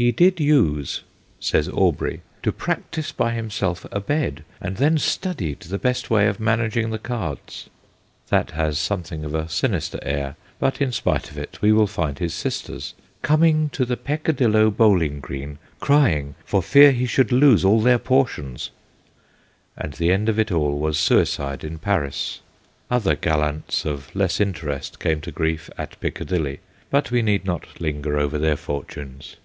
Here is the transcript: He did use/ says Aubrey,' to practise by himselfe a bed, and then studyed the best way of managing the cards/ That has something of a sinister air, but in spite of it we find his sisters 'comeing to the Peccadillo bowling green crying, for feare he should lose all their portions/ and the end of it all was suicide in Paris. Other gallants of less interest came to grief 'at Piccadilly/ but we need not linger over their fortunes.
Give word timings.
He 0.00 0.12
did 0.12 0.40
use/ 0.40 1.02
says 1.38 1.68
Aubrey,' 1.68 2.22
to 2.44 2.50
practise 2.52 3.12
by 3.12 3.32
himselfe 3.32 3.84
a 3.92 4.00
bed, 4.00 4.44
and 4.58 4.78
then 4.78 4.96
studyed 4.96 5.58
the 5.60 5.76
best 5.76 6.08
way 6.08 6.26
of 6.26 6.40
managing 6.40 6.88
the 6.88 6.98
cards/ 6.98 7.68
That 8.30 8.52
has 8.52 8.78
something 8.78 9.26
of 9.26 9.34
a 9.34 9.46
sinister 9.46 9.98
air, 10.00 10.36
but 10.58 10.80
in 10.80 10.90
spite 10.90 11.30
of 11.30 11.36
it 11.36 11.60
we 11.60 11.86
find 11.86 12.18
his 12.18 12.32
sisters 12.32 12.94
'comeing 13.22 13.68
to 13.74 13.84
the 13.84 13.98
Peccadillo 13.98 14.70
bowling 14.70 15.20
green 15.20 15.58
crying, 15.80 16.34
for 16.46 16.62
feare 16.62 16.92
he 16.92 17.04
should 17.04 17.30
lose 17.30 17.62
all 17.62 17.82
their 17.82 17.98
portions/ 17.98 18.70
and 19.76 19.92
the 19.92 20.12
end 20.12 20.30
of 20.30 20.38
it 20.38 20.50
all 20.50 20.78
was 20.78 20.98
suicide 20.98 21.62
in 21.62 21.78
Paris. 21.78 22.40
Other 22.90 23.14
gallants 23.16 23.84
of 23.84 24.16
less 24.16 24.40
interest 24.40 24.98
came 24.98 25.20
to 25.20 25.30
grief 25.30 25.68
'at 25.76 26.00
Piccadilly/ 26.00 26.60
but 26.88 27.10
we 27.10 27.20
need 27.20 27.44
not 27.44 27.78
linger 27.82 28.18
over 28.18 28.38
their 28.38 28.56
fortunes. 28.56 29.36